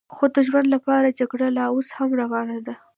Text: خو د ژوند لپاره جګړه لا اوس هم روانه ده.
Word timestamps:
خو 0.15 0.25
د 0.35 0.37
ژوند 0.47 0.67
لپاره 0.75 1.15
جګړه 1.19 1.47
لا 1.57 1.65
اوس 1.73 1.87
هم 1.97 2.09
روانه 2.21 2.57
ده. 2.65 2.75